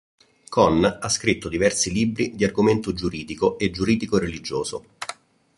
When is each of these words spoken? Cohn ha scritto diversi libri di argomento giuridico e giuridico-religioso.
Cohn 0.49 0.83
ha 0.99 1.09
scritto 1.09 1.47
diversi 1.47 1.91
libri 1.91 2.33
di 2.33 2.43
argomento 2.43 2.91
giuridico 2.91 3.59
e 3.59 3.69
giuridico-religioso. 3.69 4.83